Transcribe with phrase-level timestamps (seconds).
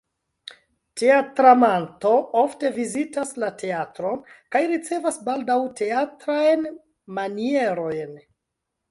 [0.99, 2.13] Teatramanto
[2.43, 4.17] ofte vizitas la teatron
[4.55, 6.65] kaj ricevas baldaŭ teatrajn
[7.19, 8.17] manierojn.